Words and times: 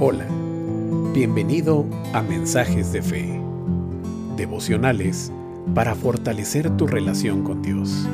Hola, 0.00 0.28
bienvenido 1.12 1.84
a 2.12 2.22
Mensajes 2.22 2.92
de 2.92 3.02
Fe, 3.02 3.42
devocionales 4.36 5.32
para 5.74 5.96
fortalecer 5.96 6.76
tu 6.76 6.86
relación 6.86 7.42
con 7.42 7.62
Dios. 7.62 8.06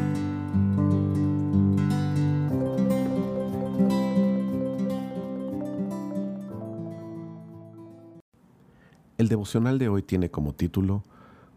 El 9.19 9.29
devocional 9.29 9.79
de 9.79 9.91
hoy 9.91 10.03
tiene 10.03 10.31
como 10.31 10.55
título 10.55 11.05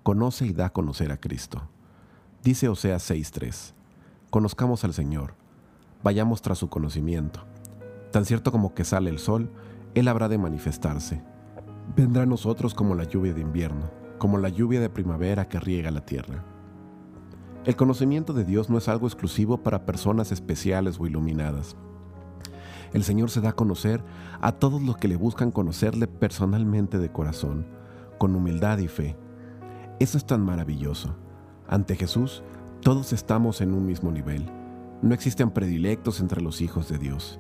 Conoce 0.04 0.46
y 0.46 0.52
da 0.52 0.66
a 0.66 0.74
conocer 0.74 1.14
a 1.14 1.22
Cristo. 1.22 1.70
Dice 2.44 2.68
Oseas 2.68 3.10
6:3, 3.10 3.77
Conozcamos 4.30 4.84
al 4.84 4.94
Señor, 4.94 5.36
vayamos 6.04 6.42
tras 6.42 6.58
su 6.58 6.70
conocimiento. 6.70 7.46
Tan 8.12 8.26
cierto 8.26 8.52
como 8.52 8.74
que 8.74 8.84
sale 8.84 9.10
el 9.10 9.20
sol, 9.20 9.50
él 9.96 10.10
habrá 10.10 10.28
de 10.28 10.38
manifestarse. 10.38 11.24
Vendrá 11.96 12.24
a 12.24 12.26
nosotros 12.26 12.74
como 12.74 12.94
la 12.94 13.06
lluvia 13.06 13.34
de 13.34 13.40
invierno, 13.40 13.90
como 14.18 14.38
la 14.38 14.50
lluvia 14.50 14.82
de 14.82 14.90
primavera 14.90 15.48
que 15.48 15.62
riega 15.62 15.92
la 15.92 16.06
tierra. 16.06 16.44
El 17.64 17.78
conocimiento 17.78 18.34
de 18.34 18.44
Dios 18.44 18.70
no 18.70 18.78
es 18.78 18.90
algo 18.90 19.08
exclusivo 19.08 19.64
para 19.64 19.86
personas 19.86 20.34
especiales 20.34 21.00
o 21.00 21.08
iluminadas. 21.08 21.78
El 22.92 23.06
Señor 23.06 23.30
se 23.30 23.40
da 23.40 23.50
a 23.50 23.56
conocer 23.56 24.04
a 24.42 24.52
todos 24.52 24.82
los 24.82 24.98
que 24.98 25.08
le 25.08 25.16
buscan 25.16 25.52
conocerle 25.52 26.08
personalmente 26.08 26.98
de 26.98 27.12
corazón, 27.14 27.66
con 28.18 28.36
humildad 28.36 28.78
y 28.80 28.90
fe. 28.90 29.16
Eso 30.00 30.18
es 30.18 30.26
tan 30.26 30.44
maravilloso. 30.44 31.16
Ante 31.68 31.96
Jesús, 31.96 32.44
todos 32.82 33.14
estamos 33.14 33.62
en 33.62 33.74
un 33.74 33.86
mismo 33.86 34.12
nivel. 34.12 34.50
No 35.02 35.14
existen 35.14 35.52
predilectos 35.52 36.20
entre 36.20 36.42
los 36.42 36.62
hijos 36.62 36.90
de 36.90 36.98
Dios. 36.98 37.40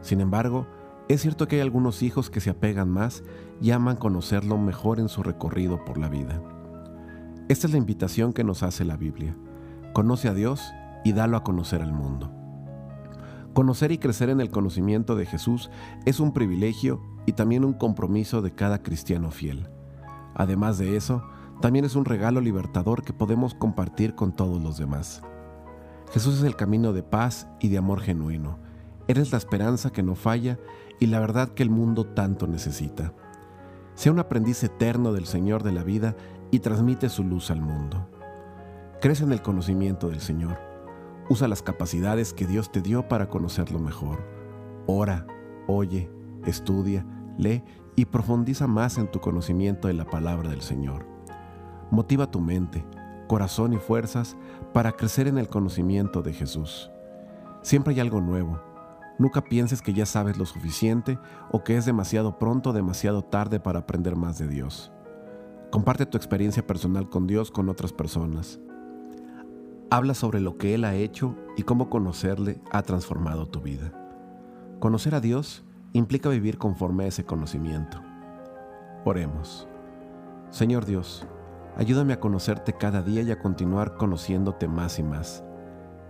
Sin 0.00 0.20
embargo, 0.20 0.66
es 1.08 1.22
cierto 1.22 1.46
que 1.46 1.56
hay 1.56 1.62
algunos 1.62 2.02
hijos 2.02 2.30
que 2.30 2.40
se 2.40 2.50
apegan 2.50 2.88
más 2.90 3.22
y 3.60 3.70
aman 3.70 3.96
conocerlo 3.96 4.58
mejor 4.58 4.98
en 4.98 5.08
su 5.08 5.22
recorrido 5.22 5.84
por 5.84 5.98
la 5.98 6.08
vida. 6.08 6.42
Esta 7.48 7.66
es 7.66 7.72
la 7.72 7.78
invitación 7.78 8.32
que 8.32 8.42
nos 8.42 8.62
hace 8.62 8.84
la 8.84 8.96
Biblia. 8.96 9.36
Conoce 9.92 10.28
a 10.28 10.34
Dios 10.34 10.62
y 11.04 11.12
dalo 11.12 11.36
a 11.36 11.44
conocer 11.44 11.80
al 11.80 11.92
mundo. 11.92 12.32
Conocer 13.52 13.92
y 13.92 13.98
crecer 13.98 14.30
en 14.30 14.40
el 14.40 14.50
conocimiento 14.50 15.14
de 15.14 15.26
Jesús 15.26 15.70
es 16.04 16.20
un 16.20 16.32
privilegio 16.32 17.00
y 17.24 17.32
también 17.32 17.64
un 17.64 17.72
compromiso 17.72 18.42
de 18.42 18.52
cada 18.52 18.82
cristiano 18.82 19.30
fiel. 19.30 19.68
Además 20.34 20.76
de 20.78 20.96
eso, 20.96 21.22
también 21.60 21.84
es 21.84 21.96
un 21.96 22.04
regalo 22.04 22.40
libertador 22.40 23.02
que 23.02 23.12
podemos 23.12 23.54
compartir 23.54 24.14
con 24.14 24.32
todos 24.32 24.62
los 24.62 24.76
demás. 24.76 25.22
Jesús 26.12 26.38
es 26.38 26.44
el 26.44 26.56
camino 26.56 26.92
de 26.92 27.02
paz 27.02 27.48
y 27.60 27.68
de 27.68 27.78
amor 27.78 28.00
genuino. 28.00 28.58
Eres 29.08 29.32
la 29.32 29.38
esperanza 29.38 29.90
que 29.90 30.02
no 30.02 30.14
falla 30.14 30.58
y 31.00 31.06
la 31.06 31.20
verdad 31.20 31.48
que 31.48 31.62
el 31.62 31.70
mundo 31.70 32.04
tanto 32.04 32.46
necesita. 32.46 33.12
Sea 33.94 34.12
un 34.12 34.18
aprendiz 34.18 34.62
eterno 34.62 35.12
del 35.12 35.26
Señor 35.26 35.62
de 35.62 35.72
la 35.72 35.82
vida 35.82 36.14
y 36.50 36.58
transmite 36.58 37.08
su 37.08 37.24
luz 37.24 37.50
al 37.50 37.62
mundo. 37.62 38.08
Crece 39.00 39.24
en 39.24 39.32
el 39.32 39.42
conocimiento 39.42 40.08
del 40.08 40.20
Señor. 40.20 40.58
Usa 41.28 41.48
las 41.48 41.62
capacidades 41.62 42.32
que 42.32 42.46
Dios 42.46 42.70
te 42.70 42.82
dio 42.82 43.08
para 43.08 43.28
conocerlo 43.28 43.78
mejor. 43.78 44.22
Ora, 44.86 45.26
oye, 45.66 46.10
estudia, 46.44 47.04
lee 47.38 47.64
y 47.96 48.04
profundiza 48.04 48.66
más 48.66 48.98
en 48.98 49.10
tu 49.10 49.20
conocimiento 49.20 49.88
de 49.88 49.94
la 49.94 50.04
palabra 50.04 50.50
del 50.50 50.60
Señor. 50.60 51.15
Motiva 51.90 52.30
tu 52.30 52.40
mente, 52.40 52.84
corazón 53.28 53.72
y 53.72 53.78
fuerzas 53.78 54.36
para 54.72 54.92
crecer 54.92 55.28
en 55.28 55.38
el 55.38 55.48
conocimiento 55.48 56.22
de 56.22 56.32
Jesús. 56.32 56.90
Siempre 57.62 57.94
hay 57.94 58.00
algo 58.00 58.20
nuevo, 58.20 58.60
Nunca 59.18 59.42
pienses 59.42 59.80
que 59.80 59.94
ya 59.94 60.04
sabes 60.04 60.36
lo 60.36 60.44
suficiente 60.44 61.18
o 61.50 61.64
que 61.64 61.76
es 61.76 61.86
demasiado 61.86 62.38
pronto 62.38 62.70
o 62.70 62.72
demasiado 62.72 63.22
tarde 63.22 63.60
para 63.60 63.80
aprender 63.80 64.14
más 64.14 64.38
de 64.38 64.46
Dios. 64.46 64.92
Comparte 65.70 66.04
tu 66.04 66.18
experiencia 66.18 66.66
personal 66.66 67.08
con 67.08 67.26
Dios 67.26 67.50
con 67.50 67.68
otras 67.68 67.92
personas. 67.92 68.60
Habla 69.90 70.14
sobre 70.14 70.40
lo 70.40 70.58
que 70.58 70.74
Él 70.74 70.84
ha 70.84 70.94
hecho 70.94 71.34
y 71.56 71.62
cómo 71.62 71.88
conocerle 71.88 72.60
ha 72.72 72.82
transformado 72.82 73.46
tu 73.46 73.60
vida. 73.60 73.92
Conocer 74.80 75.14
a 75.14 75.20
Dios 75.20 75.64
implica 75.92 76.28
vivir 76.28 76.58
conforme 76.58 77.04
a 77.04 77.06
ese 77.06 77.24
conocimiento. 77.24 78.02
Oremos. 79.04 79.66
Señor 80.50 80.84
Dios, 80.84 81.26
ayúdame 81.76 82.12
a 82.12 82.20
conocerte 82.20 82.72
cada 82.72 83.02
día 83.02 83.22
y 83.22 83.30
a 83.30 83.38
continuar 83.38 83.96
conociéndote 83.96 84.66
más 84.68 84.98
y 84.98 85.02
más 85.02 85.44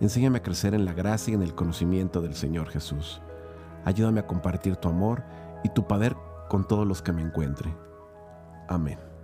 Enséñame 0.00 0.38
a 0.38 0.43
crecer 0.43 0.75
en 0.75 0.84
la 0.84 0.93
gracia 0.93 1.32
y 1.32 1.34
en 1.34 1.43
el 1.43 1.54
conocimiento 1.54 2.21
del 2.21 2.34
Señor 2.34 2.69
Jesús. 2.69 3.22
Ayúdame 3.84 4.21
a 4.21 4.27
compartir 4.27 4.77
tu 4.77 4.88
amor 4.88 5.22
y 5.65 5.71
tu 5.71 5.87
poder 5.87 6.15
con 6.49 6.69
todos 6.69 6.87
los 6.87 7.00
que 7.00 7.12
me 7.12 7.22
encuentre. 7.22 7.75
Amén. 8.69 9.16